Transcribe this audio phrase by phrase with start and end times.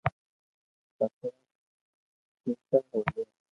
[0.97, 1.29] پسي
[2.69, 3.23] ڪآڪر ھوئي